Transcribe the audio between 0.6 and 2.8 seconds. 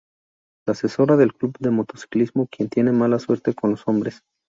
La asesora del club de motociclismo quien